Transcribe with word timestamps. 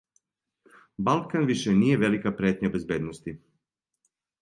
Балкан 1.09 1.45
више 1.51 1.75
није 1.83 2.01
велика 2.07 2.35
претња 2.43 2.75
безбедности. 2.79 3.39